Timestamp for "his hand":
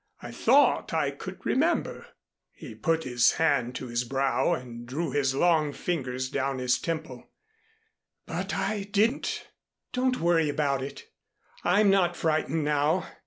3.03-3.75